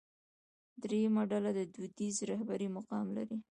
[0.81, 3.37] درېیمه ډله د دودیزې رهبرۍ مقام لري.